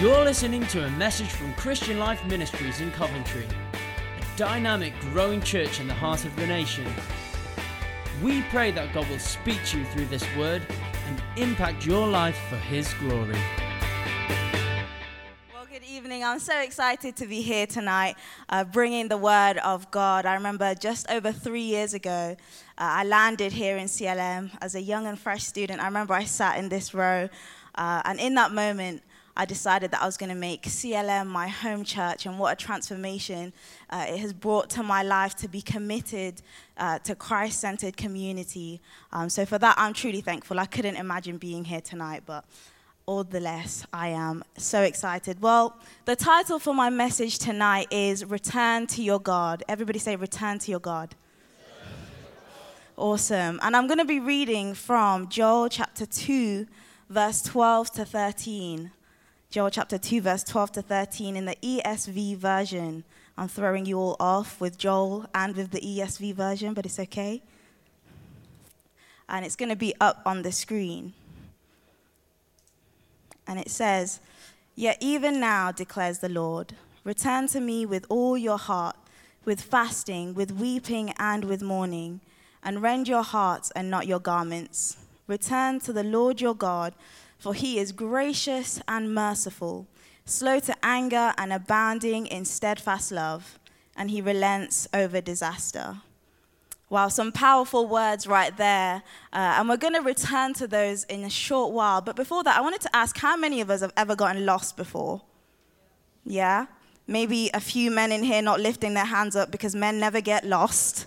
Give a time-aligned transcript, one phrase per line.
[0.00, 5.78] You're listening to a message from Christian Life Ministries in Coventry, a dynamic, growing church
[5.78, 6.86] in the heart of the nation.
[8.22, 10.62] We pray that God will speak to you through this word
[11.06, 13.36] and impact your life for His glory.
[15.52, 16.24] Well, good evening.
[16.24, 18.16] I'm so excited to be here tonight,
[18.48, 20.24] uh, bringing the word of God.
[20.24, 22.34] I remember just over three years ago, uh,
[22.78, 25.82] I landed here in CLM as a young and fresh student.
[25.82, 27.28] I remember I sat in this row,
[27.74, 29.02] uh, and in that moment,
[29.36, 32.56] I decided that I was going to make CLM my home church, and what a
[32.56, 33.52] transformation
[33.88, 36.42] uh, it has brought to my life to be committed
[36.76, 38.80] uh, to Christ centered community.
[39.12, 40.58] Um, so, for that, I'm truly thankful.
[40.58, 42.44] I couldn't imagine being here tonight, but
[43.06, 45.40] all the less I am so excited.
[45.40, 49.64] Well, the title for my message tonight is Return to Your God.
[49.68, 51.14] Everybody say, Return to Your God.
[52.96, 53.58] Awesome.
[53.62, 56.66] And I'm going to be reading from Joel chapter 2,
[57.08, 58.90] verse 12 to 13.
[59.50, 63.02] Joel chapter 2, verse 12 to 13 in the ESV version.
[63.36, 67.42] I'm throwing you all off with Joel and with the ESV version, but it's okay.
[69.28, 71.14] And it's going to be up on the screen.
[73.48, 74.20] And it says,
[74.76, 78.94] Yet even now, declares the Lord, return to me with all your heart,
[79.44, 82.20] with fasting, with weeping, and with mourning,
[82.62, 84.96] and rend your hearts and not your garments.
[85.26, 86.94] Return to the Lord your God
[87.40, 89.88] for he is gracious and merciful,
[90.26, 93.58] slow to anger and abounding in steadfast love,
[93.96, 95.96] and he relents over disaster.
[96.90, 99.02] Wow, some powerful words right there.
[99.32, 102.00] Uh, and we're going to return to those in a short while.
[102.00, 104.76] But before that, I wanted to ask how many of us have ever gotten lost
[104.76, 105.22] before?
[106.24, 106.66] Yeah?
[107.06, 110.44] Maybe a few men in here not lifting their hands up because men never get
[110.44, 111.06] lost.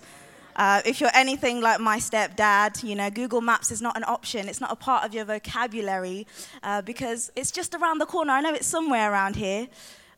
[0.56, 4.48] Uh, if you're anything like my stepdad, you know, Google Maps is not an option.
[4.48, 6.26] It's not a part of your vocabulary
[6.62, 8.32] uh, because it's just around the corner.
[8.32, 9.66] I know it's somewhere around here.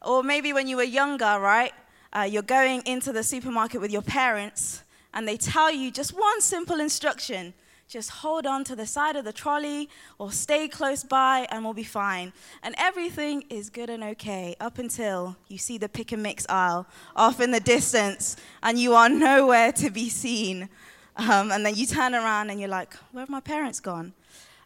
[0.02, 1.72] Or maybe when you were younger, right?
[2.12, 4.82] Uh, you're going into the supermarket with your parents
[5.14, 7.54] and they tell you just one simple instruction
[7.88, 9.88] just hold on to the side of the trolley
[10.18, 12.32] or stay close by and we'll be fine.
[12.62, 16.86] And everything is good and okay up until you see the pick and mix aisle
[17.14, 20.68] off in the distance and you are nowhere to be seen.
[21.16, 24.12] Um, and then you turn around and you're like, where have my parents gone?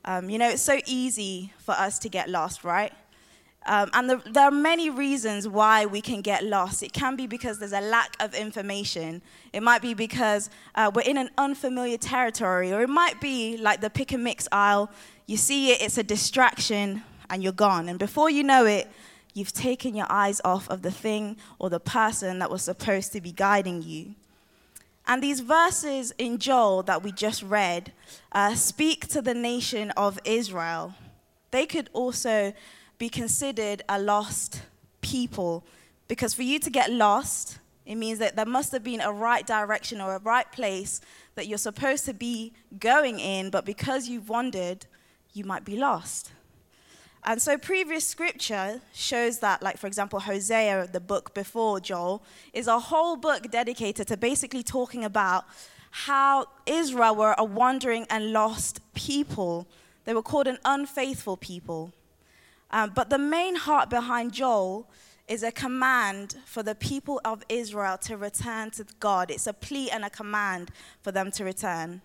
[0.05, 2.93] Um, you know, it's so easy for us to get lost, right?
[3.67, 6.83] Um, and the, there are many reasons why we can get lost.
[6.83, 9.21] It can be because there's a lack of information.
[9.53, 13.81] It might be because uh, we're in an unfamiliar territory, or it might be like
[13.83, 14.91] the pick and mix aisle.
[15.27, 17.89] You see it, it's a distraction, and you're gone.
[17.89, 18.89] And before you know it,
[19.35, 23.21] you've taken your eyes off of the thing or the person that was supposed to
[23.21, 24.15] be guiding you.
[25.07, 27.93] And these verses in Joel that we just read
[28.33, 30.95] uh, speak to the nation of Israel.
[31.51, 32.53] They could also
[33.01, 34.63] be considered a lost
[35.01, 35.65] people.
[36.07, 39.45] Because for you to get lost, it means that there must have been a right
[39.47, 41.01] direction or a right place
[41.35, 44.87] that you're supposed to be going in, but because you've wandered,
[45.33, 46.33] you might be lost.
[47.25, 52.23] And so, previous scripture shows that, like, for example, Hosea, the book before Joel,
[52.53, 55.47] is a whole book dedicated to basically talking about
[55.91, 59.67] how Israel were a wandering and lost people.
[60.05, 61.93] They were called an unfaithful people.
[62.71, 64.89] Um, but the main heart behind Joel
[65.27, 69.31] is a command for the people of Israel to return to God.
[69.31, 70.71] It's a plea and a command
[71.03, 72.03] for them to return.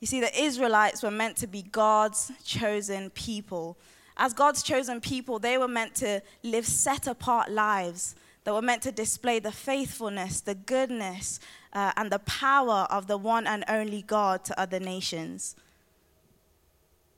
[0.00, 3.76] You see, the Israelites were meant to be God's chosen people.
[4.16, 8.14] As God's chosen people, they were meant to live set apart lives
[8.44, 11.40] that were meant to display the faithfulness, the goodness,
[11.72, 15.56] uh, and the power of the one and only God to other nations.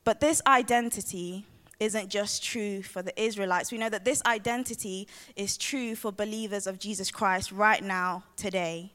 [0.03, 1.45] But this identity
[1.81, 3.71] isn't just true for the Israelites.
[3.71, 8.91] We know that this identity is true for believers of Jesus Christ right now, today.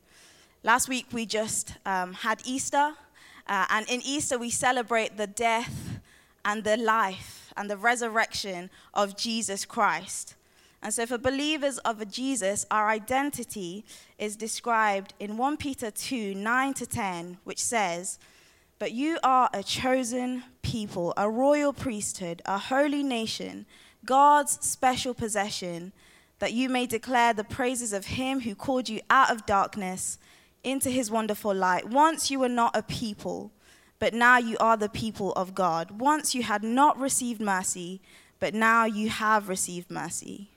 [0.62, 2.92] Last week we just um, had Easter,
[3.48, 5.98] uh, and in Easter we celebrate the death
[6.44, 10.36] and the life and the resurrection of Jesus Christ.
[10.80, 13.84] And so, for believers of Jesus, our identity
[14.16, 18.20] is described in 1 Peter 2 9 to 10, which says,
[18.78, 23.66] but you are a chosen people, a royal priesthood, a holy nation,
[24.04, 25.92] God's special possession,
[26.38, 30.18] that you may declare the praises of him who called you out of darkness
[30.62, 31.88] into his wonderful light.
[31.88, 33.50] Once you were not a people,
[33.98, 35.92] but now you are the people of God.
[35.92, 38.00] Once you had not received mercy,
[38.38, 40.50] but now you have received mercy.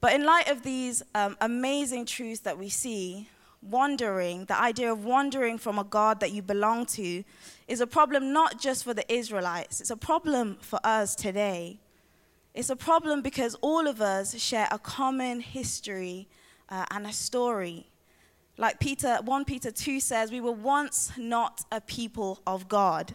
[0.00, 3.28] But in light of these um, amazing truths that we see,
[3.62, 7.24] wandering, the idea of wandering from a God that you belong to,
[7.68, 11.78] is a problem not just for the Israelites, it's a problem for us today.
[12.52, 16.26] It's a problem because all of us share a common history
[16.68, 17.86] uh, and a story.
[18.56, 23.14] Like Peter, 1 Peter 2 says, we were once not a people of God.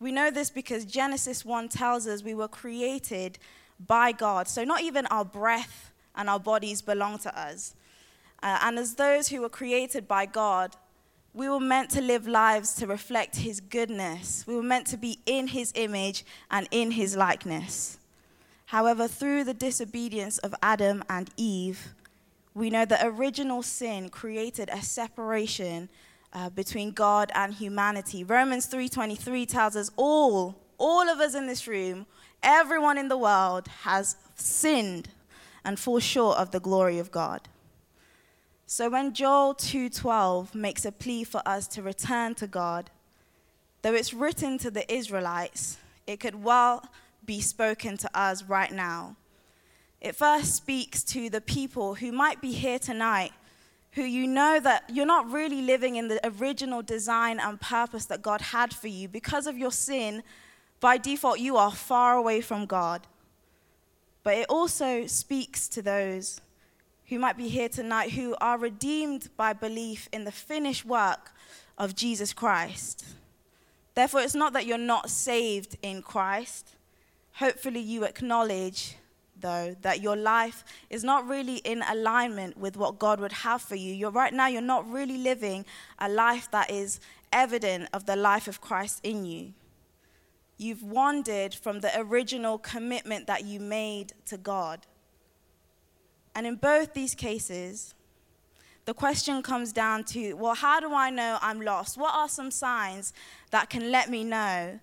[0.00, 3.38] We know this because Genesis 1 tells us we were created
[3.86, 4.48] by God.
[4.48, 7.74] So not even our breath and our bodies belong to us.
[8.42, 10.76] Uh, and as those who were created by God,
[11.32, 14.44] we were meant to live lives to reflect His goodness.
[14.46, 17.98] We were meant to be in His image and in His likeness.
[18.66, 21.94] However, through the disobedience of Adam and Eve,
[22.54, 25.88] we know that original sin created a separation
[26.32, 28.24] uh, between God and humanity.
[28.24, 32.06] Romans 3:23 tells us all, all of us in this room,
[32.42, 35.08] everyone in the world has sinned
[35.64, 37.40] and fall short of the glory of God.
[38.72, 42.88] So when Joel 2:12 makes a plea for us to return to God,
[43.82, 46.88] though it's written to the Israelites, it could well
[47.24, 49.16] be spoken to us right now.
[50.00, 53.32] It first speaks to the people who might be here tonight
[53.94, 58.22] who you know that you're not really living in the original design and purpose that
[58.22, 60.22] God had for you because of your sin.
[60.78, 63.08] By default, you are far away from God.
[64.22, 66.40] But it also speaks to those
[67.10, 71.32] who might be here tonight who are redeemed by belief in the finished work
[71.76, 73.04] of Jesus Christ.
[73.96, 76.76] Therefore, it's not that you're not saved in Christ.
[77.34, 78.96] Hopefully, you acknowledge,
[79.38, 83.74] though, that your life is not really in alignment with what God would have for
[83.74, 83.92] you.
[83.92, 85.64] You're right now, you're not really living
[85.98, 87.00] a life that is
[87.32, 89.52] evident of the life of Christ in you.
[90.58, 94.86] You've wandered from the original commitment that you made to God.
[96.34, 97.94] And in both these cases,
[98.84, 101.96] the question comes down to well, how do I know I'm lost?
[101.98, 103.12] What are some signs
[103.50, 104.80] that can let me know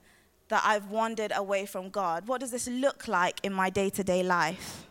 [0.50, 2.28] that I've wandered away from God?
[2.28, 4.86] What does this look like in my day to day life?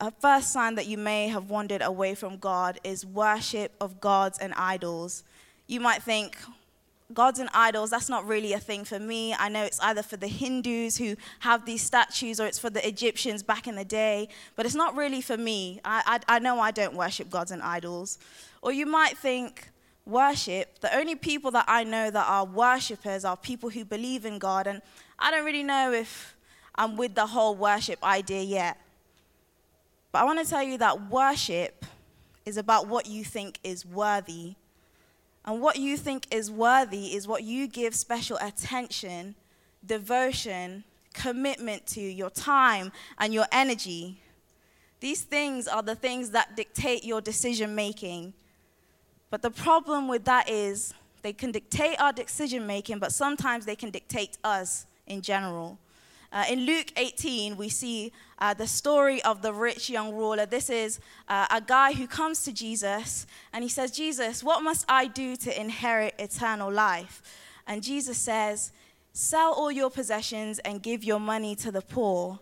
[0.00, 4.38] A first sign that you may have wandered away from God is worship of gods
[4.38, 5.24] and idols.
[5.66, 6.36] You might think,
[7.14, 9.34] gods and idols, that's not really a thing for me.
[9.34, 12.86] I know it's either for the Hindus who have these statues or it's for the
[12.86, 15.80] Egyptians back in the day, but it's not really for me.
[15.84, 18.18] I, I, I know I don't worship gods and idols.
[18.62, 19.70] Or you might think,
[20.04, 24.38] worship, the only people that I know that are worshippers are people who believe in
[24.38, 24.80] God, and
[25.18, 26.36] I don't really know if
[26.74, 28.80] I'm with the whole worship idea yet.
[30.12, 31.84] But I want to tell you that worship
[32.44, 34.54] is about what you think is worthy
[35.46, 39.36] and what you think is worthy is what you give special attention,
[39.84, 40.82] devotion,
[41.14, 44.20] commitment to, your time, and your energy.
[44.98, 48.34] These things are the things that dictate your decision making.
[49.30, 53.76] But the problem with that is they can dictate our decision making, but sometimes they
[53.76, 55.78] can dictate us in general.
[56.32, 60.46] Uh, in Luke 18, we see uh, the story of the rich young ruler.
[60.46, 64.84] This is uh, a guy who comes to Jesus and he says, Jesus, what must
[64.88, 67.22] I do to inherit eternal life?
[67.66, 68.72] And Jesus says,
[69.12, 72.38] Sell all your possessions and give your money to the poor.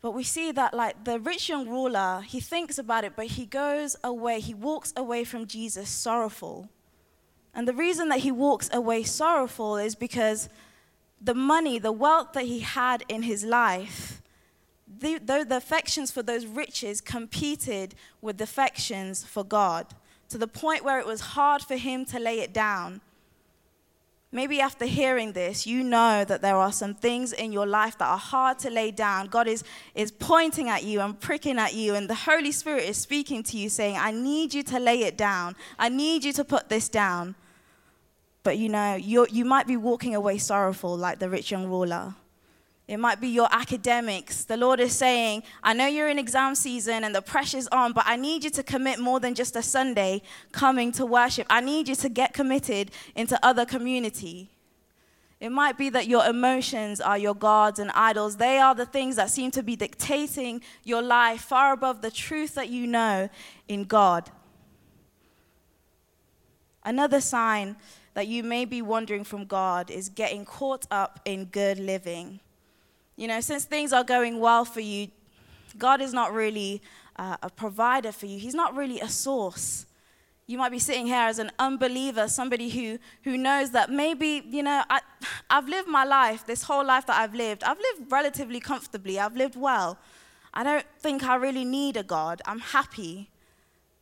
[0.00, 3.44] But we see that, like the rich young ruler, he thinks about it, but he
[3.44, 6.70] goes away, he walks away from Jesus sorrowful.
[7.54, 10.48] And the reason that he walks away sorrowful is because
[11.20, 14.22] the money, the wealth that he had in his life,
[14.86, 19.86] the, the, the affections for those riches competed with the affections for God
[20.28, 23.00] to the point where it was hard for him to lay it down.
[24.32, 28.08] Maybe after hearing this, you know that there are some things in your life that
[28.08, 29.28] are hard to lay down.
[29.28, 32.96] God is, is pointing at you and pricking at you, and the Holy Spirit is
[32.96, 35.54] speaking to you, saying, I need you to lay it down.
[35.78, 37.34] I need you to put this down.
[38.46, 42.14] But you know, you you might be walking away sorrowful like the rich young ruler.
[42.86, 44.44] It might be your academics.
[44.44, 48.04] The Lord is saying, I know you're in exam season and the pressure's on, but
[48.06, 50.22] I need you to commit more than just a Sunday
[50.52, 51.48] coming to worship.
[51.50, 54.48] I need you to get committed into other community.
[55.40, 58.36] It might be that your emotions are your gods and idols.
[58.36, 62.54] They are the things that seem to be dictating your life far above the truth
[62.54, 63.28] that you know
[63.66, 64.30] in God.
[66.84, 67.74] Another sign
[68.16, 72.40] that you may be wandering from God is getting caught up in good living.
[73.14, 75.08] You know, since things are going well for you,
[75.76, 76.80] God is not really
[77.16, 79.84] uh, a provider for you, He's not really a source.
[80.46, 84.62] You might be sitting here as an unbeliever, somebody who, who knows that maybe, you
[84.62, 85.00] know, I,
[85.50, 89.36] I've lived my life, this whole life that I've lived, I've lived relatively comfortably, I've
[89.36, 89.98] lived well.
[90.54, 92.40] I don't think I really need a God.
[92.46, 93.28] I'm happy.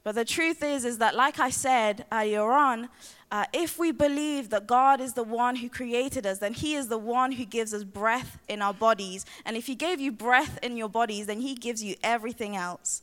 [0.04, 2.90] But the truth is, is that, like I said earlier on,
[3.32, 6.88] uh, if we believe that God is the one who created us, then He is
[6.88, 9.25] the one who gives us breath in our bodies.
[9.46, 13.00] And if He gave you breath in your bodies, then He gives you everything else.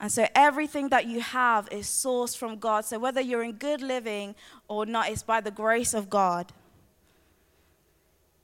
[0.00, 2.86] And so everything that you have is sourced from God.
[2.86, 4.34] So whether you're in good living
[4.66, 6.52] or not, it's by the grace of God.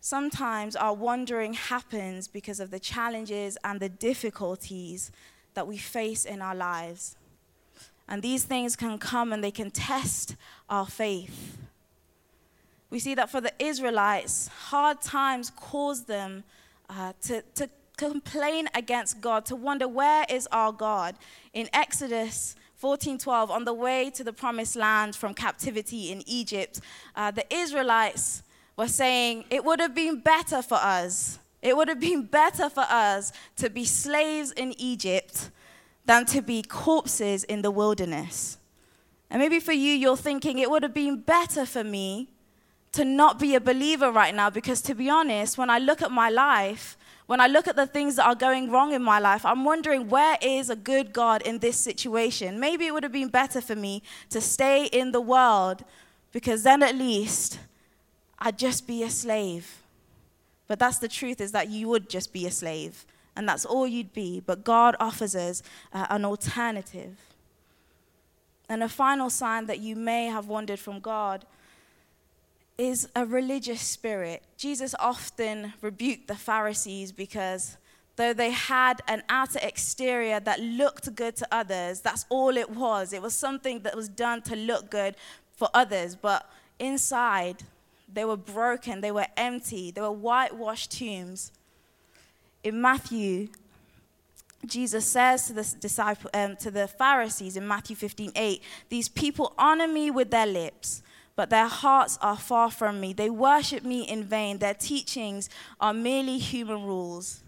[0.03, 5.11] Sometimes our wandering happens because of the challenges and the difficulties
[5.55, 7.17] that we face in our lives.
[8.11, 10.35] And these things can come and they can test
[10.69, 11.57] our faith.
[12.91, 16.43] We see that for the Israelites, hard times caused them
[16.89, 21.15] uh, to, to complain against God, to wonder, where is our God?
[21.53, 26.81] In Exodus 14:12, on the way to the promised land from captivity in Egypt,
[27.15, 28.43] uh, the Israelites
[28.77, 31.39] were saying, It would have been better for us.
[31.63, 35.51] It would have been better for us to be slaves in Egypt
[36.11, 38.59] than to be corpses in the wilderness.
[39.31, 42.31] And maybe for you, you're thinking it would have been better for me
[42.91, 46.11] to not be a believer right now because, to be honest, when I look at
[46.11, 49.47] my life, when I look at the things that are going wrong in my life,
[49.47, 52.59] I'm wondering where is a good God in this situation?
[52.59, 55.85] Maybe it would have been better for me to stay in the world
[56.33, 57.61] because then at least
[58.41, 59.81] I'd just be a slave.
[60.67, 63.07] But that's the truth is that you would just be a slave
[63.41, 64.39] and that's all you'd be.
[64.39, 65.63] But God offers us
[65.95, 67.17] uh, an alternative.
[68.69, 71.47] And a final sign that you may have wandered from God
[72.77, 74.43] is a religious spirit.
[74.59, 77.79] Jesus often rebuked the Pharisees because
[78.17, 83.15] though they had an outer exterior that looked good to others, that's all it was.
[83.15, 85.17] It was something that was done to look good
[85.57, 86.47] for others, but
[86.79, 87.63] inside,
[88.13, 91.53] they were broken, they were empty, they were whitewashed tombs
[92.63, 93.49] in Matthew,
[94.67, 99.55] Jesus says to the disciple, um, to the Pharisees in Matthew 15, 8, these people
[99.59, 101.03] honor me with their lips,
[101.37, 103.13] but their hearts are far from me.
[103.13, 104.59] They worship me in vain.
[104.59, 105.49] Their teachings
[105.81, 107.43] are merely human rules.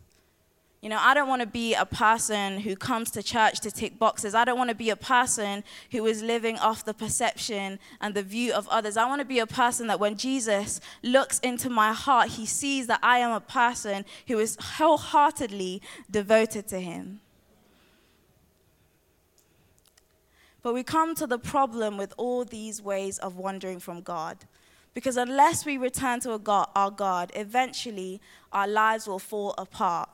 [0.83, 4.01] You know, I don't want to be a person who comes to church to tick
[4.01, 4.35] boxes.
[4.35, 5.62] I don't want to be a person
[5.93, 8.97] who is living off the perception and the view of others.
[8.97, 12.89] I want to be a person that when Jesus looks into my heart, he sees
[12.89, 17.21] that I am a person who is wholeheartedly devoted to him.
[20.62, 24.39] But we come to the problem with all these ways of wandering from God.
[24.95, 28.21] Because unless we return to God, our God, eventually
[28.53, 30.09] our lives will fall apart.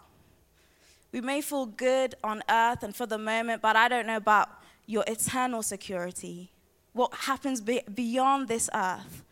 [1.12, 4.48] We may feel good on earth and for the moment, but I don't know about
[4.86, 6.50] your eternal security.
[6.92, 9.24] What happens be- beyond this earth?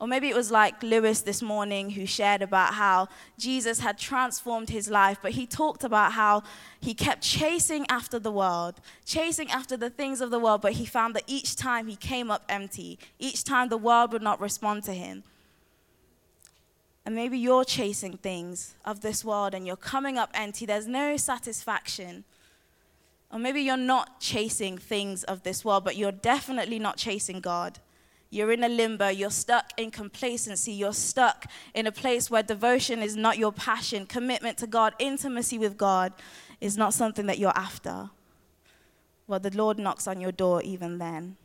[0.00, 4.70] Or maybe it was like Lewis this morning who shared about how Jesus had transformed
[4.70, 6.42] his life, but he talked about how
[6.80, 10.86] he kept chasing after the world, chasing after the things of the world, but he
[10.86, 12.98] found that each time he came up empty.
[13.18, 15.22] Each time the world would not respond to him.
[17.04, 20.66] And maybe you're chasing things of this world and you're coming up empty.
[20.66, 22.24] There's no satisfaction.
[23.32, 27.78] Or maybe you're not chasing things of this world, but you're definitely not chasing God.
[28.28, 29.08] You're in a limbo.
[29.08, 30.72] You're stuck in complacency.
[30.72, 34.06] You're stuck in a place where devotion is not your passion.
[34.06, 36.12] Commitment to God, intimacy with God
[36.60, 38.10] is not something that you're after.
[39.26, 41.36] Well, the Lord knocks on your door even then.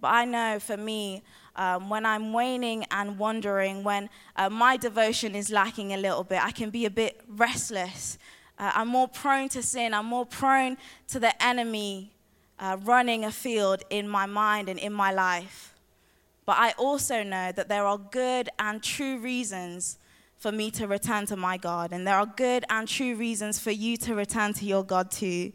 [0.00, 1.22] But I know for me,
[1.56, 6.44] um, when I'm waning and wandering, when uh, my devotion is lacking a little bit,
[6.44, 8.18] I can be a bit restless.
[8.58, 9.94] Uh, I'm more prone to sin.
[9.94, 10.76] I'm more prone
[11.08, 12.12] to the enemy
[12.58, 15.74] uh, running a field in my mind and in my life.
[16.44, 19.98] But I also know that there are good and true reasons
[20.38, 23.70] for me to return to my God, and there are good and true reasons for
[23.70, 25.52] you to return to your God too.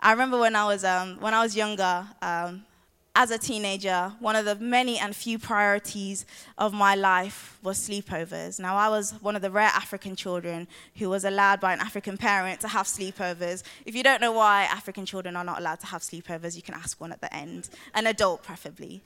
[0.00, 2.64] I remember when I was um, when I was younger, um,
[3.18, 6.24] as a teenager, one of the many and few priorities
[6.56, 8.60] of my life was sleepovers.
[8.60, 12.16] Now, I was one of the rare African children who was allowed by an African
[12.16, 13.64] parent to have sleepovers.
[13.84, 16.74] If you don't know why African children are not allowed to have sleepovers, you can
[16.74, 19.02] ask one at the end, an adult preferably.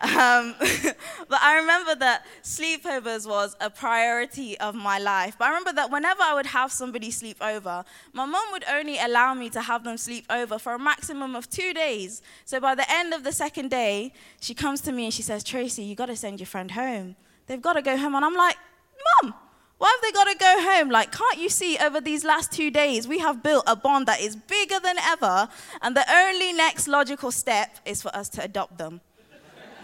[0.00, 0.54] Um,
[1.28, 5.36] but I remember that sleepovers was a priority of my life.
[5.38, 8.98] But I remember that whenever I would have somebody sleep over, my mom would only
[8.98, 12.22] allow me to have them sleep over for a maximum of two days.
[12.44, 15.44] So by the end of the second day, she comes to me and she says,
[15.44, 17.16] Tracy, you got to send your friend home.
[17.46, 18.14] They've got to go home.
[18.14, 18.56] And I'm like,
[19.22, 19.34] Mom,
[19.78, 20.90] why have they got to go home?
[20.90, 24.20] Like, can't you see over these last two days, we have built a bond that
[24.20, 25.48] is bigger than ever,
[25.82, 29.00] and the only next logical step is for us to adopt them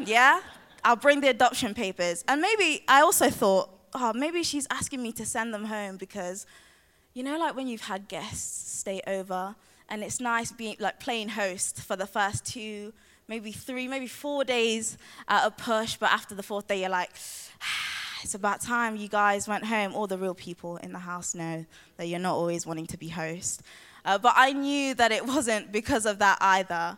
[0.06, 0.40] yeah?
[0.84, 2.24] I'll bring the adoption papers.
[2.28, 6.46] And maybe I also thought, oh, maybe she's asking me to send them home because,
[7.14, 9.54] you know, like when you've had guests stay over
[9.88, 12.92] and it's nice being like playing host for the first two,
[13.28, 14.96] maybe three, maybe four days
[15.28, 15.96] at a push.
[15.96, 17.10] But after the fourth day, you're like,
[18.22, 19.94] it's about time you guys went home.
[19.94, 21.64] All the real people in the house know
[21.96, 23.62] that you're not always wanting to be host.
[24.04, 26.96] Uh, but I knew that it wasn't because of that either.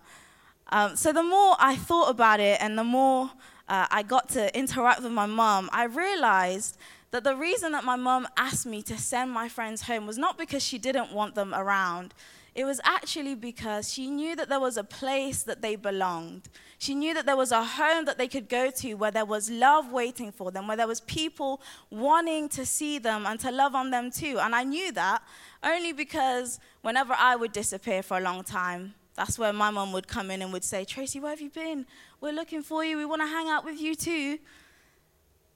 [0.73, 3.31] Um, so the more I thought about it and the more
[3.69, 6.79] uh, I got to interact with my mom, I realized
[7.11, 10.39] that the reason that my mom asked me to send my friends home was not
[10.39, 12.15] because she didn't want them around.
[12.55, 16.49] It was actually because she knew that there was a place that they belonged.
[16.79, 19.51] She knew that there was a home that they could go to where there was
[19.51, 21.61] love waiting for them, where there was people
[21.91, 24.39] wanting to see them and to love on them too.
[24.39, 25.23] And I knew that
[25.63, 30.09] only because whenever I would disappear for a long time, that's where my mom would
[30.09, 31.87] come in and would say, Tracy, where have you been?
[32.21, 32.97] We're looking for you.
[32.97, 34.39] We want to hang out with you too.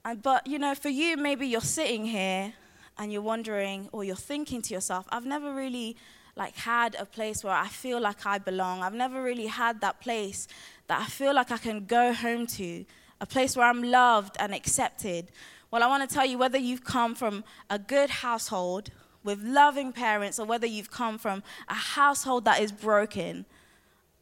[0.05, 2.53] And, but, you know, for you, maybe you're sitting here
[2.97, 5.97] and you're wondering or you're thinking to yourself, I've never really
[6.35, 8.83] like had a place where I feel like I belong.
[8.83, 10.47] I've never really had that place
[10.87, 12.85] that I feel like I can go home to,
[13.19, 15.31] a place where I'm loved and accepted.
[15.71, 18.91] Well, I want to tell you whether you've come from a good household
[19.27, 23.45] with loving parents or whether you've come from a household that is broken,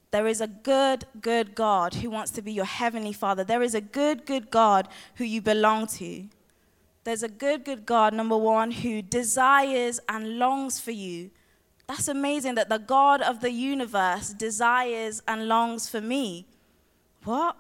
[0.09, 3.43] there is a good, good God who wants to be your heavenly father.
[3.43, 6.25] There is a good, good God who you belong to.
[7.03, 11.29] There's a good, good God, number one, who desires and longs for you.
[11.87, 16.47] That's amazing that the God of the universe desires and longs for me.
[17.23, 17.57] What?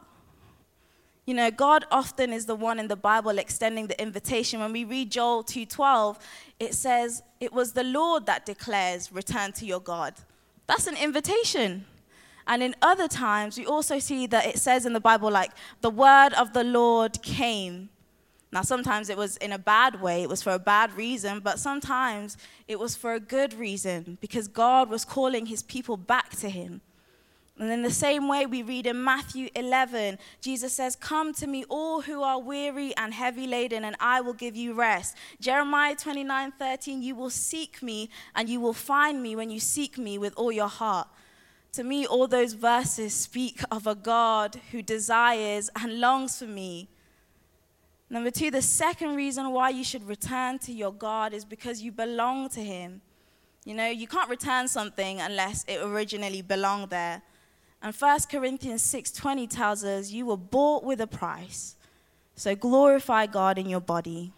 [1.25, 4.59] You know, God often is the one in the Bible extending the invitation.
[4.59, 6.17] When we read Joel 2:12,
[6.59, 10.15] it says, "It was the Lord that declares, return to your God."
[10.67, 11.85] That's an invitation.
[12.47, 15.89] And in other times, we also see that it says in the Bible, like, the
[15.89, 17.89] word of the Lord came.
[18.51, 21.59] Now, sometimes it was in a bad way, it was for a bad reason, but
[21.59, 26.49] sometimes it was for a good reason because God was calling his people back to
[26.49, 26.81] him.
[27.57, 31.63] And in the same way, we read in Matthew 11, Jesus says, Come to me,
[31.69, 35.15] all who are weary and heavy laden, and I will give you rest.
[35.39, 39.97] Jeremiah 29 13, you will seek me, and you will find me when you seek
[39.97, 41.07] me with all your heart.
[41.73, 46.89] To me, all those verses speak of a God who desires and longs for me.
[48.09, 51.93] Number two, the second reason why you should return to your God is because you
[51.93, 53.01] belong to Him.
[53.63, 57.21] You know, you can't return something unless it originally belonged there.
[57.85, 61.75] And 1 Corinthians 6:20 tells us you were bought with a price.
[62.35, 64.33] So glorify God in your body.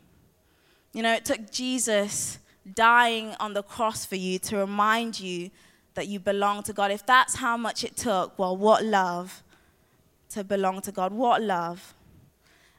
[0.91, 2.39] You know, it took Jesus
[2.73, 5.49] dying on the cross for you to remind you
[5.93, 6.91] that you belong to God.
[6.91, 9.43] If that's how much it took, well, what love
[10.31, 11.13] to belong to God?
[11.13, 11.93] What love?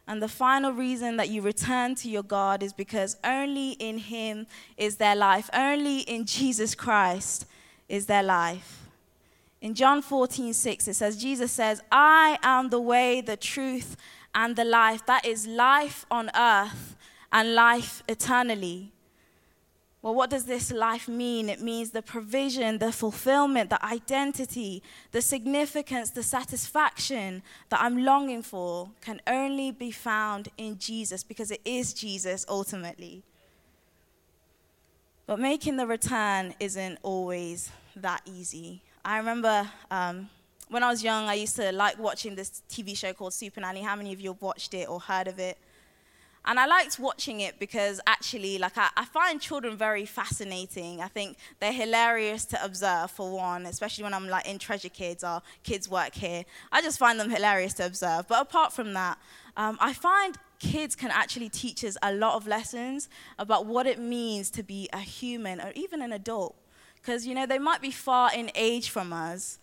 [0.07, 4.47] And the final reason that you return to your God is because only in Him
[4.77, 5.49] is there life.
[5.55, 7.47] Only in Jesus Christ
[7.89, 8.88] is there life.
[9.61, 13.97] In John 14, 6, it says, Jesus says, I am the way, the truth,
[14.35, 15.05] and the life.
[15.07, 16.97] That is life on earth
[17.33, 18.93] and life eternally.
[20.01, 21.49] Well, what does this life mean?
[21.49, 28.43] It means the provision, the fulfillment, the identity, the significance, the satisfaction that I'm longing
[28.43, 33.25] for can only be found in Jesus because it is Jesus ultimately.
[35.27, 38.83] But making the return isn't always that easy.
[39.05, 40.29] I remember um,
[40.69, 43.83] when I was young, I used to like watching this TV show called Super Nanny.
[43.83, 45.59] How many of you have watched it or heard of it?
[46.45, 51.03] And I liked watching it because actually, like, I, I, find children very fascinating.
[51.03, 55.23] I think they're hilarious to observe, for one, especially when I'm like in Treasure Kids
[55.23, 56.45] or Kids Work Here.
[56.73, 58.29] I just find them hilarious to observe.
[58.29, 59.19] But apart from that,
[59.59, 63.99] um, I find kids can actually teach us a lot of lessons about what it
[63.99, 66.57] means to be a human or even an adult.
[67.01, 69.59] Because, you know, they might be far in age from us,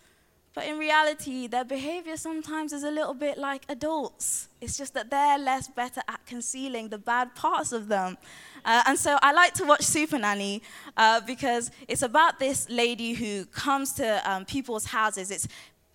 [0.56, 4.48] but in reality, their behavior sometimes is a little bit like adults.
[4.62, 8.16] It's just that they're less better at concealing the bad parts of them.
[8.64, 10.62] Uh, and so I like to watch Super Nanny
[10.96, 15.30] uh, because it's about this lady who comes to um, people's houses.
[15.30, 15.46] It's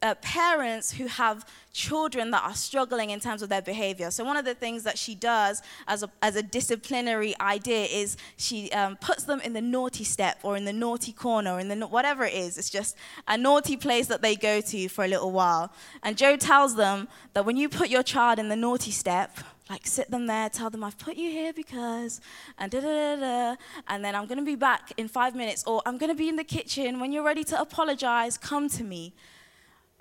[0.01, 4.11] uh, parents who have children that are struggling in terms of their behavior.
[4.11, 8.17] So, one of the things that she does as a, as a disciplinary idea is
[8.37, 11.67] she um, puts them in the naughty step or in the naughty corner or in
[11.67, 12.57] the whatever it is.
[12.57, 15.71] It's just a naughty place that they go to for a little while.
[16.03, 19.37] And Jo tells them that when you put your child in the naughty step,
[19.69, 22.19] like sit them there, tell them I've put you here because,
[22.57, 23.55] and da da da da,
[23.87, 26.43] and then I'm gonna be back in five minutes, or I'm gonna be in the
[26.43, 26.99] kitchen.
[26.99, 29.13] When you're ready to apologize, come to me.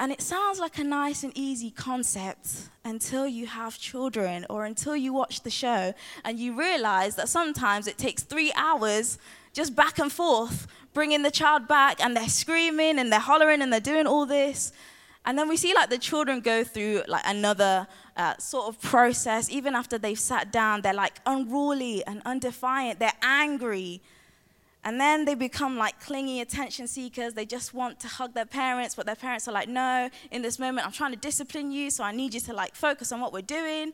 [0.01, 4.97] And it sounds like a nice and easy concept until you have children or until
[4.97, 5.93] you watch the show
[6.25, 9.19] and you realize that sometimes it takes three hours
[9.53, 13.71] just back and forth, bringing the child back, and they're screaming and they're hollering and
[13.71, 14.73] they're doing all this.
[15.27, 17.87] And then we see like the children go through like another
[18.17, 19.51] uh, sort of process.
[19.51, 23.01] Even after they've sat down, they're like unruly and undefiant.
[23.01, 24.01] They're angry.
[24.83, 27.35] And then they become like clingy attention seekers.
[27.35, 30.59] They just want to hug their parents, but their parents are like, no, in this
[30.59, 33.33] moment, I'm trying to discipline you, so I need you to like focus on what
[33.33, 33.93] we're doing.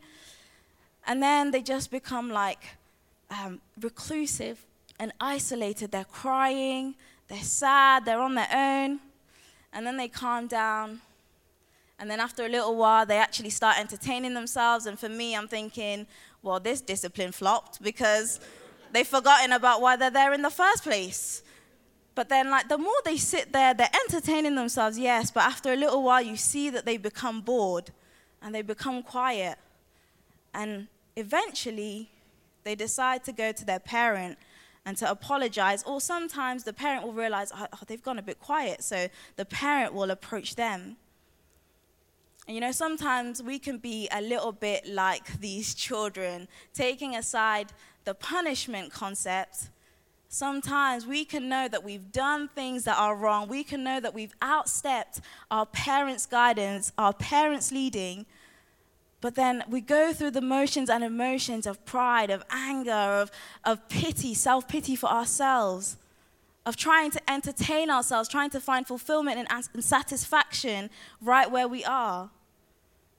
[1.05, 2.77] And then they just become like
[3.29, 4.65] um, reclusive
[4.99, 5.91] and isolated.
[5.91, 6.95] They're crying,
[7.27, 8.99] they're sad, they're on their own.
[9.73, 11.01] And then they calm down.
[11.99, 14.85] And then after a little while, they actually start entertaining themselves.
[14.85, 16.07] And for me, I'm thinking,
[16.43, 18.39] well, this discipline flopped because
[18.93, 21.43] they've forgotten about why they're there in the first place.
[22.15, 25.75] But then, like, the more they sit there, they're entertaining themselves, yes, but after a
[25.75, 27.91] little while, you see that they become bored
[28.41, 29.57] and they become quiet.
[30.53, 32.09] And eventually,
[32.63, 34.37] they decide to go to their parent
[34.85, 35.83] and to apologize.
[35.83, 38.83] Or sometimes the parent will realize, oh, oh, they've gone a bit quiet.
[38.83, 40.97] So the parent will approach them.
[42.47, 47.73] And you know, sometimes we can be a little bit like these children, taking aside
[48.07, 49.67] the punishment concept.
[50.29, 53.49] Sometimes we can know that we've done things that are wrong.
[53.49, 55.19] We can know that we've outstepped
[55.51, 58.25] our parents' guidance, our parents' leading.
[59.19, 63.29] But then we go through the motions and emotions of pride, of anger, of,
[63.65, 65.97] of pity, self pity for ourselves,
[66.65, 70.89] of trying to entertain ourselves, trying to find fulfillment and, and satisfaction
[71.21, 72.29] right where we are.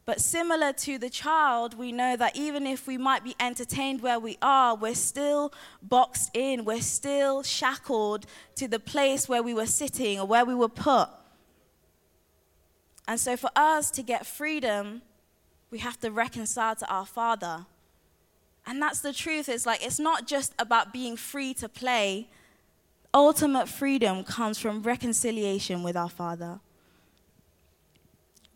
[0.08, 4.18] But similar to the child, we know that even if we might be entertained where
[4.18, 9.66] we are, we're still boxed in, we're still shackled to the place where we were
[9.66, 11.10] sitting or where we were put.
[13.06, 15.02] And so, for us to get freedom,
[15.70, 17.66] we have to reconcile to our Father.
[18.66, 19.50] And that's the truth.
[19.50, 22.30] It's like it's not just about being free to play.
[23.12, 26.60] Ultimate freedom comes from reconciliation with our Father.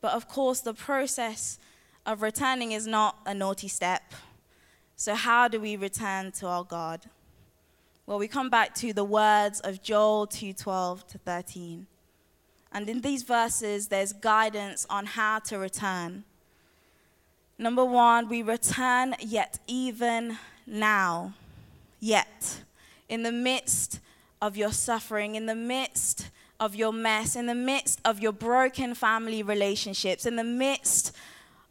[0.02, 1.58] But of course, the process
[2.04, 4.02] of returning is not a naughty step.
[4.96, 7.08] So, how do we return to our God?
[8.04, 11.86] Well, we come back to the words of Joel 2:12 to 13.
[12.72, 16.24] And in these verses, there's guidance on how to return.
[17.56, 21.34] Number one, we return yet even now.
[22.00, 22.64] Yet.
[23.08, 24.00] In the midst
[24.40, 26.30] of your suffering, in the midst
[26.62, 31.10] of your mess, in the midst of your broken family relationships, in the midst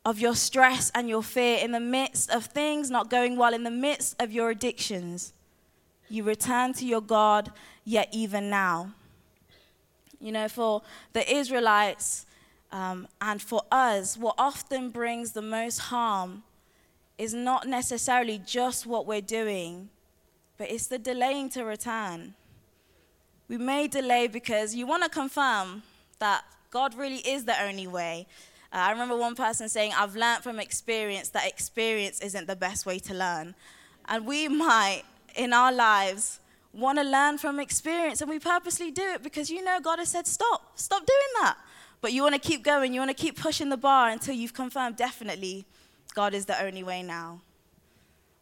[0.05, 3.63] of your stress and your fear, in the midst of things not going well, in
[3.63, 5.31] the midst of your addictions,
[6.09, 7.53] you return to your God,
[7.85, 8.91] yet even now.
[10.19, 10.81] You know, for
[11.13, 12.25] the Israelites
[12.73, 16.43] um, and for us, what often brings the most harm
[17.17, 19.87] is not necessarily just what we're doing,
[20.57, 22.33] but it's the delaying to return.
[23.51, 25.83] We may delay because you want to confirm
[26.19, 28.25] that God really is the only way.
[28.71, 32.85] Uh, I remember one person saying, I've learned from experience that experience isn't the best
[32.85, 33.53] way to learn.
[34.05, 35.03] And we might,
[35.35, 36.39] in our lives,
[36.71, 40.07] want to learn from experience, and we purposely do it because you know God has
[40.07, 41.57] said, Stop, stop doing that.
[41.99, 44.53] But you want to keep going, you want to keep pushing the bar until you've
[44.53, 45.65] confirmed definitely
[46.15, 47.41] God is the only way now.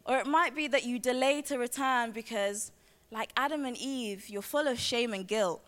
[0.04, 2.70] Or it might be that you delay to return because
[3.10, 5.62] like Adam and Eve, you're full of shame and guilt.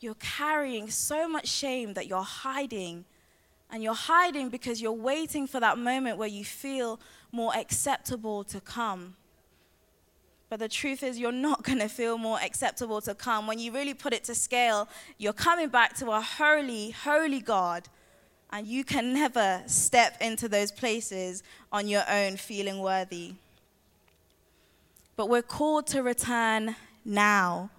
[0.00, 3.04] You're carrying so much shame that you're hiding.
[3.70, 6.98] And you're hiding because you're waiting for that moment where you feel
[7.30, 9.16] more acceptable to come.
[10.50, 13.46] But the truth is, you're not going to feel more acceptable to come.
[13.46, 17.88] When you really put it to scale, you're coming back to a holy, holy God.
[18.50, 23.36] And you can never step into those places on your own feeling worthy
[25.16, 27.70] but we're called to return now.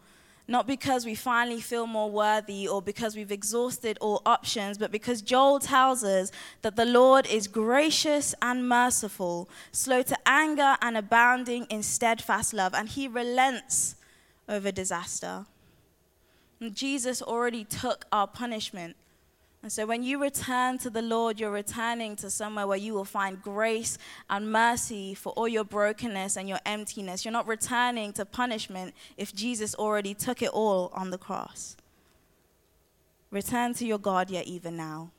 [0.46, 5.22] Not because we finally feel more worthy or because we've exhausted all options, but because
[5.22, 6.32] Joel tells us
[6.64, 12.74] that the Lord is gracious and merciful, slow to anger and abounding in steadfast love,
[12.74, 13.96] and he relents
[14.50, 15.46] over disaster.
[16.60, 18.98] And Jesus already took our punishment.
[19.64, 23.06] And so when you return to the Lord, you're returning to somewhere where you will
[23.06, 23.98] find grace
[24.30, 27.24] and mercy for all your brokenness and your emptiness.
[27.24, 31.78] You're not returning to punishment if Jesus already took it all on the cross.
[33.32, 35.12] Return to your God yet even now.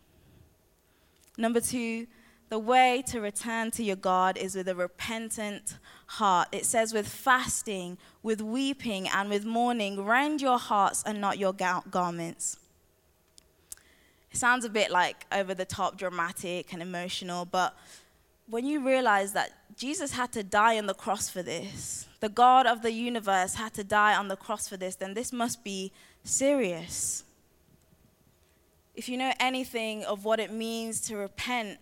[1.38, 2.06] Number two,
[2.50, 6.48] the way to return to your God is with a repentant heart.
[6.52, 11.54] It says, with fasting, with weeping, and with mourning, rend your hearts and not your
[11.54, 12.58] garments.
[14.34, 17.72] It sounds a bit like over the top, dramatic, and emotional, but
[18.48, 22.66] when you realize that Jesus had to die on the cross for this, the God
[22.66, 25.92] of the universe had to die on the cross for this, then this must be
[26.24, 27.22] serious.
[28.96, 31.78] If you know anything of what it means to repent,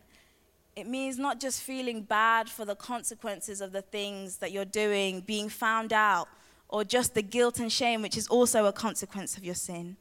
[0.77, 5.23] it means not just feeling bad for the consequences of the things that you're doing,
[5.23, 6.29] being found out,
[6.69, 9.97] or just the guilt and shame, which is also a consequence of your sin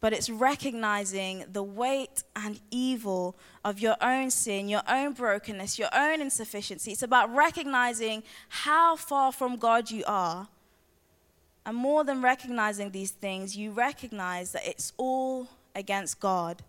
[0.00, 5.90] but it's recognizing the weight and evil of your own sin, your own brokenness, your
[5.94, 6.92] own insufficiency.
[6.92, 10.48] It's about recognizing how far from God you are.
[11.66, 16.62] And more than recognizing these things, you recognize that it's all against God.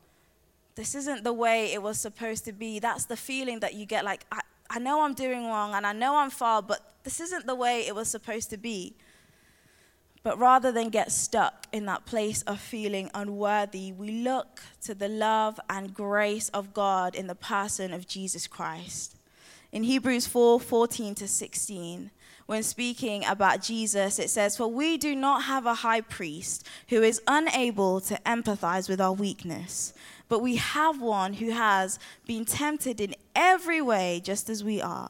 [0.76, 2.80] This isn't the way it was supposed to be.
[2.80, 5.94] That's the feeling that you get like, I, I know I'm doing wrong and I
[5.94, 8.94] know I'm far, but this isn't the way it was supposed to be.
[10.24, 15.08] But rather than get stuck in that place of feeling unworthy, we look to the
[15.08, 19.16] love and grace of God in the person of Jesus Christ.
[19.72, 22.12] In Hebrews 4 14 to 16,
[22.46, 27.02] when speaking about Jesus, it says, For we do not have a high priest who
[27.02, 29.94] is unable to empathize with our weakness,
[30.28, 35.10] but we have one who has been tempted in every way just as we are,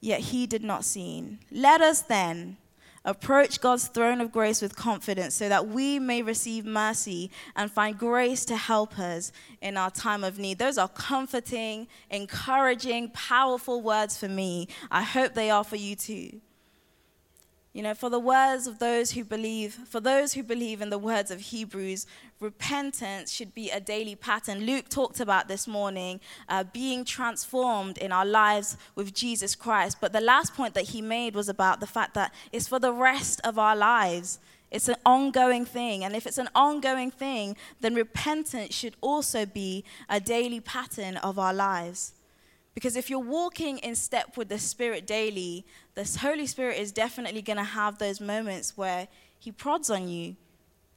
[0.00, 1.38] yet he did not sin.
[1.52, 2.56] Let us then
[3.04, 7.98] approach God's throne of grace with confidence so that we may receive mercy and find
[7.98, 10.58] grace to help us in our time of need.
[10.58, 14.68] Those are comforting, encouraging, powerful words for me.
[14.90, 16.40] I hope they are for you too.
[17.72, 20.98] You know, for the words of those who believe, for those who believe in the
[20.98, 22.04] words of Hebrews,
[22.40, 24.66] repentance should be a daily pattern.
[24.66, 29.98] Luke talked about this morning uh, being transformed in our lives with Jesus Christ.
[30.00, 32.92] But the last point that he made was about the fact that it's for the
[32.92, 34.40] rest of our lives.
[34.72, 36.02] It's an ongoing thing.
[36.02, 41.38] And if it's an ongoing thing, then repentance should also be a daily pattern of
[41.38, 42.14] our lives.
[42.74, 47.42] Because if you're walking in step with the Spirit daily, the Holy Spirit is definitely
[47.42, 50.36] going to have those moments where He prods on you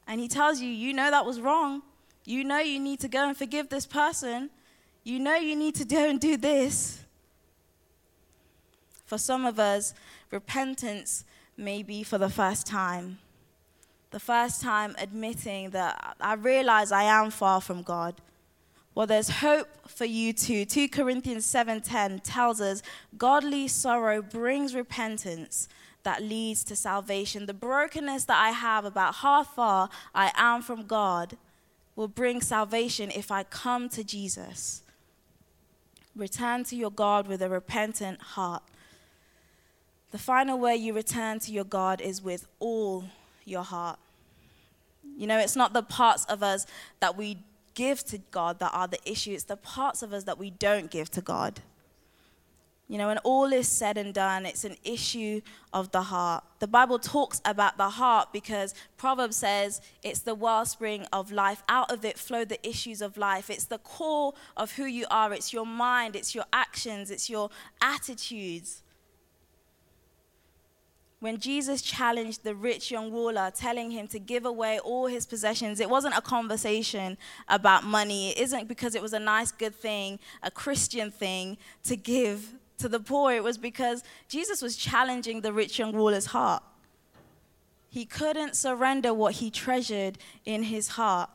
[0.06, 1.82] and He tells you, you know that was wrong.
[2.24, 4.50] You know you need to go and forgive this person.
[5.02, 7.00] You know you need to go and do this.
[9.04, 9.94] For some of us,
[10.30, 11.24] repentance
[11.56, 13.18] may be for the first time.
[14.10, 18.14] The first time admitting that I realize I am far from God.
[18.94, 20.64] Well, there's hope for you too.
[20.64, 22.82] 2 Corinthians 7:10 tells us
[23.18, 25.68] godly sorrow brings repentance
[26.04, 27.46] that leads to salvation.
[27.46, 31.36] The brokenness that I have about how far I am from God
[31.96, 34.82] will bring salvation if I come to Jesus.
[36.14, 38.62] Return to your God with a repentant heart.
[40.12, 43.04] The final way you return to your God is with all
[43.44, 43.98] your heart.
[45.16, 46.66] You know, it's not the parts of us
[47.00, 47.38] that we
[47.74, 49.32] give to God that are the issue.
[49.32, 51.60] It's the parts of us that we don't give to God.
[52.86, 55.40] You know, when all is said and done, it's an issue
[55.72, 56.44] of the heart.
[56.58, 61.62] The Bible talks about the heart because Proverbs says it's the wellspring of life.
[61.68, 63.48] Out of it flow the issues of life.
[63.48, 65.32] It's the core of who you are.
[65.32, 67.48] It's your mind, it's your actions, it's your
[67.80, 68.83] attitudes
[71.24, 75.80] when Jesus challenged the rich young ruler, telling him to give away all his possessions,
[75.80, 77.16] it wasn't a conversation
[77.48, 78.32] about money.
[78.32, 82.90] It isn't because it was a nice, good thing, a Christian thing to give to
[82.90, 83.32] the poor.
[83.32, 86.62] It was because Jesus was challenging the rich young ruler's heart.
[87.88, 91.30] He couldn't surrender what he treasured in his heart.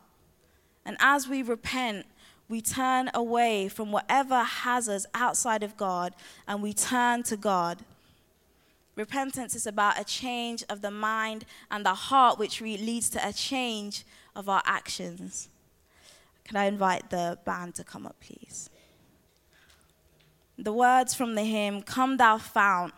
[0.85, 2.05] And as we repent,
[2.47, 6.13] we turn away from whatever has us outside of God
[6.47, 7.79] and we turn to God.
[8.99, 13.31] Repentance is about a change of the mind and the heart, which leads to a
[13.31, 14.03] change
[14.35, 15.47] of our actions.
[16.43, 18.69] Can I invite the band to come up, please?
[20.57, 22.93] The words from the hymn, Come Thou Fount,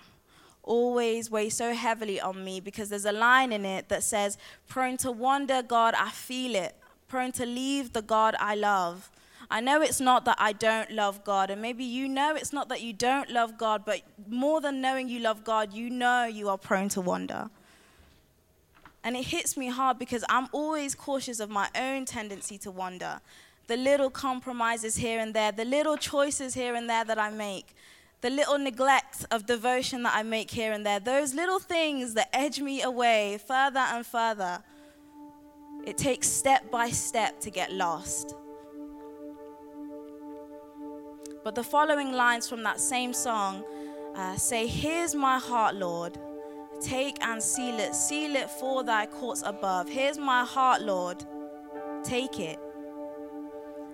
[0.63, 4.97] always weigh so heavily on me because there's a line in it that says, Prone
[4.97, 6.75] to wander, God, I feel it.
[7.09, 9.11] Prone to leave the God I love.
[9.51, 12.69] I know it's not that I don't love God, and maybe you know it's not
[12.69, 16.47] that you don't love God, but more than knowing you love God, you know you
[16.47, 17.49] are prone to wander.
[19.03, 23.19] And it hits me hard because I'm always cautious of my own tendency to wander.
[23.67, 27.75] The little compromises here and there, the little choices here and there that I make,
[28.21, 32.29] the little neglect of devotion that I make here and there, those little things that
[32.31, 34.63] edge me away further and further.
[35.85, 38.35] It takes step by step to get lost.
[41.43, 43.63] But the following lines from that same song
[44.15, 46.17] uh, say, Here's my heart, Lord.
[46.81, 49.87] Take and seal it, seal it for thy courts above.
[49.87, 51.23] Here's my heart, Lord.
[52.03, 52.59] Take it.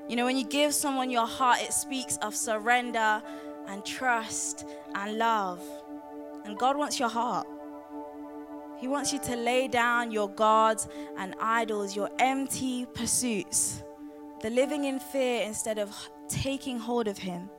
[0.08, 3.22] You know, when you give someone your heart, it speaks of surrender
[3.68, 5.62] and trust and love.
[6.46, 7.46] And God wants your heart.
[8.78, 13.84] He wants you to lay down your gods and idols, your empty pursuits,
[14.42, 15.94] the living in fear instead of
[16.30, 17.50] taking hold of Him.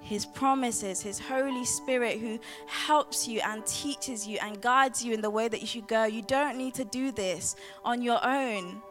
[0.00, 5.22] His promises, His Holy Spirit who helps you and teaches you and guides you in
[5.22, 6.04] the way that you should go.
[6.04, 8.82] You don't need to do this on your own.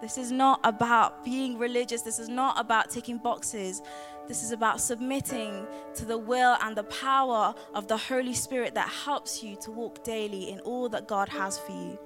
[0.00, 2.00] This is not about being religious.
[2.00, 3.82] This is not about ticking boxes.
[4.26, 8.88] This is about submitting to the will and the power of the Holy Spirit that
[8.88, 11.98] helps you to walk daily in all that God has for you.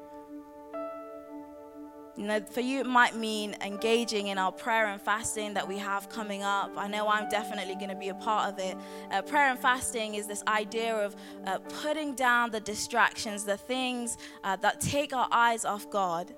[2.17, 5.79] You know, for you, it might mean engaging in our prayer and fasting that we
[5.79, 6.73] have coming up.
[6.77, 8.77] I know I'm definitely going to be a part of it.
[9.11, 14.17] Uh, prayer and fasting is this idea of uh, putting down the distractions, the things
[14.45, 16.33] uh, that take our eyes off God,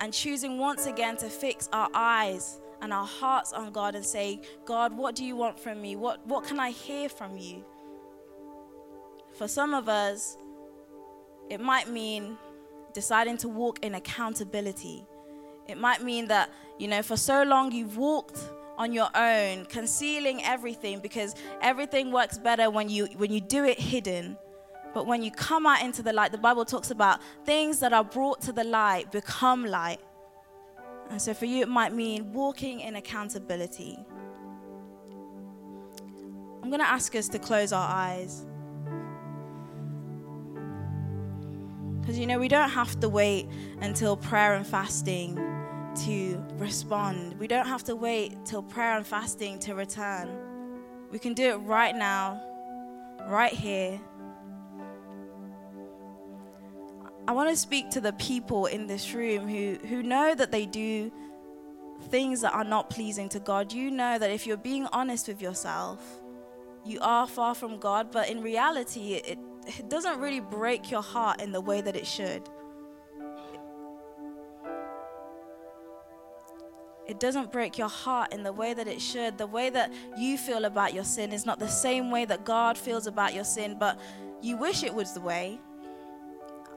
[0.00, 4.40] and choosing once again to fix our eyes and our hearts on God and say,
[4.64, 5.94] God, what do you want from me?
[5.94, 7.64] What, what can I hear from you?
[9.34, 10.38] For some of us,
[11.50, 12.38] it might mean
[12.92, 15.06] deciding to walk in accountability.
[15.66, 18.38] It might mean that, you know, for so long you've walked
[18.78, 23.78] on your own, concealing everything because everything works better when you when you do it
[23.78, 24.36] hidden.
[24.94, 28.04] But when you come out into the light, the Bible talks about things that are
[28.04, 30.00] brought to the light become light.
[31.10, 33.98] And so for you, it might mean walking in accountability.
[36.62, 38.46] I'm going to ask us to close our eyes.
[42.02, 43.48] Because, you know, we don't have to wait
[43.80, 45.36] until prayer and fasting
[46.04, 47.38] to respond.
[47.38, 50.28] We don't have to wait till prayer and fasting to return.
[51.10, 52.42] We can do it right now,
[53.26, 53.98] right here,
[57.26, 60.66] I want to speak to the people in this room who, who know that they
[60.66, 61.12] do
[62.08, 63.72] things that are not pleasing to God.
[63.72, 66.02] You know that if you're being honest with yourself,
[66.84, 71.40] you are far from God, but in reality, it, it doesn't really break your heart
[71.40, 72.48] in the way that it should.
[77.06, 79.36] It doesn't break your heart in the way that it should.
[79.36, 82.78] The way that you feel about your sin is not the same way that God
[82.78, 83.98] feels about your sin, but
[84.40, 85.60] you wish it was the way.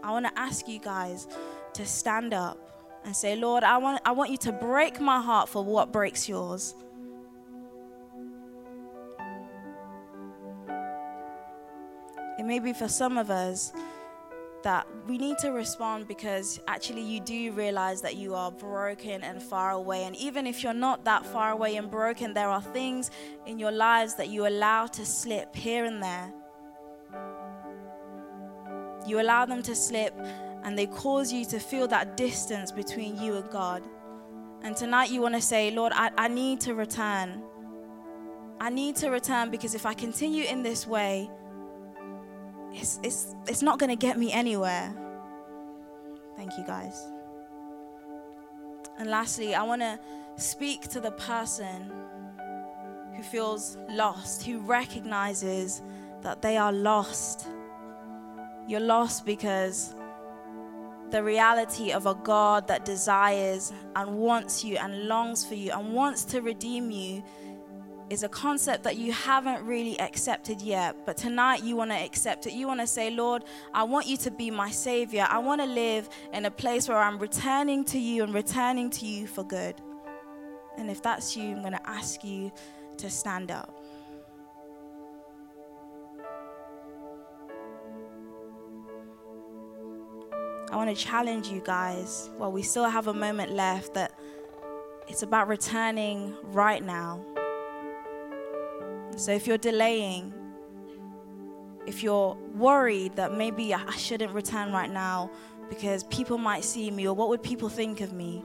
[0.03, 1.27] I want to ask you guys
[1.73, 2.57] to stand up
[3.05, 6.27] and say, Lord, I want, I want you to break my heart for what breaks
[6.27, 6.75] yours.
[12.45, 13.73] It may be for some of us
[14.62, 19.41] that we need to respond because actually you do realize that you are broken and
[19.41, 20.03] far away.
[20.03, 23.10] And even if you're not that far away and broken, there are things
[23.47, 26.31] in your lives that you allow to slip here and there
[29.08, 30.13] you allow them to slip
[30.63, 33.84] and they cause you to feel that distance between you and God.
[34.62, 37.43] And tonight you want to say, Lord, I, I need to return.
[38.60, 41.29] I need to return because if I continue in this way,
[42.75, 44.93] it's, it's, it's not going to get me anywhere.
[46.35, 47.07] Thank you, guys.
[48.97, 49.99] And lastly, I want to
[50.38, 51.91] speak to the person
[53.15, 55.81] who feels lost, who recognizes
[56.21, 57.47] that they are lost
[58.67, 59.93] you're lost because
[61.11, 65.93] the reality of a God that desires and wants you and longs for you and
[65.93, 67.23] wants to redeem you
[68.09, 71.05] is a concept that you haven't really accepted yet.
[71.05, 72.53] But tonight you want to accept it.
[72.53, 75.25] You want to say, Lord, I want you to be my Savior.
[75.29, 79.05] I want to live in a place where I'm returning to you and returning to
[79.05, 79.75] you for good.
[80.77, 82.51] And if that's you, I'm going to ask you
[82.97, 83.75] to stand up.
[90.71, 94.11] I want to challenge you guys while we still have a moment left that
[95.07, 97.23] it's about returning right now.
[99.15, 100.34] So if you're delaying,
[101.88, 105.32] if you're worried that maybe I shouldn't return right now
[105.69, 108.43] because people might see me or what would people think of me,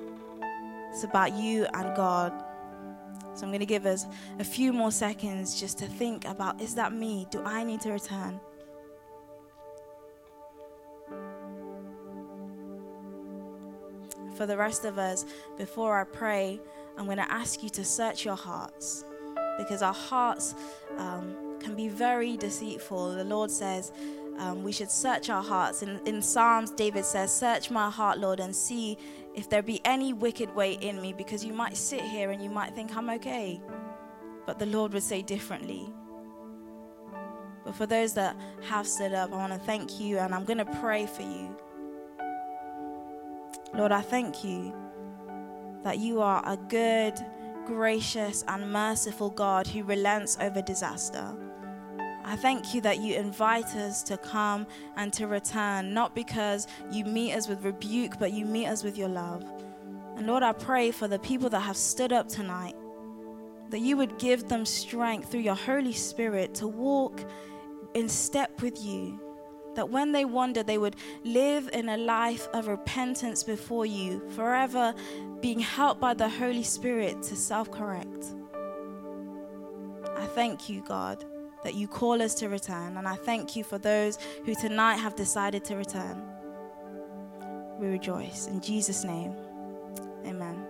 [0.90, 2.32] it's about you and God.
[3.34, 4.06] So I'm going to give us
[4.38, 7.26] a few more seconds just to think about is that me?
[7.30, 8.40] Do I need to return?
[14.40, 15.26] for the rest of us,
[15.58, 16.58] before I pray,
[16.96, 19.04] I'm going to ask you to search your hearts
[19.58, 20.54] because our hearts
[20.98, 23.14] um, can be very deceitful.
[23.14, 23.92] The Lord says
[24.38, 25.82] um, we should search our hearts.
[25.82, 28.96] In, in Psalms, David says, Search my heart, Lord, and see
[29.34, 32.50] if there be any wicked way in me because you might sit here and you
[32.50, 33.60] might think I'm okay.
[34.46, 35.92] But the Lord would say differently.
[37.64, 40.58] But for those that have stood up, I want to thank you and I'm going
[40.58, 41.54] to pray for you.
[43.74, 44.74] Lord, I thank you
[45.84, 47.14] that you are a good,
[47.70, 51.32] gracious and merciful God who relents over disaster.
[52.24, 54.66] I thank you that you invite us to come
[54.96, 58.98] and to return, not because you meet us with rebuke, but you meet us with
[58.98, 59.44] your love.
[60.16, 62.74] And Lord, I pray for the people that have stood up tonight,
[63.68, 67.20] that you would give them strength through your Holy Spirit to walk
[67.94, 69.20] in step with you.
[69.76, 74.94] That when they wander, they would live in a life of repentance before you, forever
[75.40, 78.34] being helped by the Holy Spirit to self correct.
[80.16, 81.24] I thank you, God,
[81.64, 82.96] that you call us to return.
[82.96, 86.22] And I thank you for those who tonight have decided to return.
[87.78, 88.46] We rejoice.
[88.46, 89.34] In Jesus' name,
[90.26, 90.69] amen.